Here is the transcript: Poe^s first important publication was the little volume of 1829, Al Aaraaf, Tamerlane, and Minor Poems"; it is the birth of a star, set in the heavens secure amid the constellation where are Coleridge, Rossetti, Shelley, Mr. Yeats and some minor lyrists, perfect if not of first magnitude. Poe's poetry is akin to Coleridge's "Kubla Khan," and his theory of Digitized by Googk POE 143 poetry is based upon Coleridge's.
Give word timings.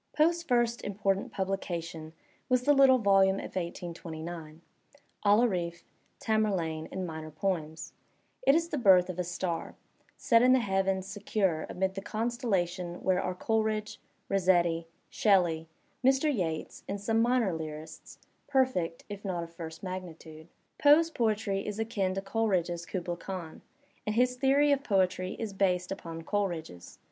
Poe^s 0.17 0.43
first 0.43 0.81
important 0.83 1.31
publication 1.31 2.13
was 2.49 2.63
the 2.63 2.73
little 2.73 2.97
volume 2.97 3.35
of 3.35 3.55
1829, 3.55 4.61
Al 5.23 5.41
Aaraaf, 5.41 5.83
Tamerlane, 6.19 6.87
and 6.91 7.05
Minor 7.05 7.29
Poems"; 7.29 7.93
it 8.41 8.55
is 8.55 8.69
the 8.69 8.79
birth 8.79 9.11
of 9.11 9.19
a 9.19 9.23
star, 9.23 9.75
set 10.17 10.41
in 10.41 10.53
the 10.53 10.59
heavens 10.59 11.05
secure 11.05 11.67
amid 11.69 11.93
the 11.93 12.01
constellation 12.01 12.95
where 13.03 13.21
are 13.21 13.35
Coleridge, 13.35 13.99
Rossetti, 14.27 14.87
Shelley, 15.11 15.67
Mr. 16.03 16.33
Yeats 16.35 16.83
and 16.87 16.99
some 16.99 17.21
minor 17.21 17.53
lyrists, 17.53 18.17
perfect 18.47 19.03
if 19.07 19.23
not 19.23 19.43
of 19.43 19.53
first 19.53 19.83
magnitude. 19.83 20.47
Poe's 20.79 21.11
poetry 21.11 21.67
is 21.67 21.77
akin 21.77 22.15
to 22.15 22.23
Coleridge's 22.23 22.87
"Kubla 22.87 23.17
Khan," 23.17 23.61
and 24.07 24.15
his 24.15 24.35
theory 24.35 24.71
of 24.71 24.79
Digitized 24.79 24.81
by 24.81 24.85
Googk 24.85 24.87
POE 24.89 24.97
143 24.97 24.97
poetry 24.97 25.35
is 25.37 25.53
based 25.53 25.91
upon 25.91 26.21
Coleridge's. 26.23 26.97